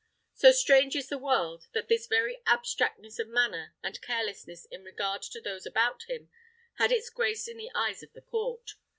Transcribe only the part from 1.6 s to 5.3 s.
that this very abstractness of manner and carelessness in regard